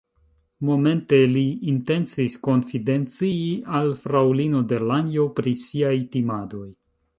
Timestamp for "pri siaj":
5.41-5.95